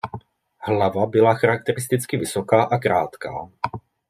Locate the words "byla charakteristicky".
1.05-2.17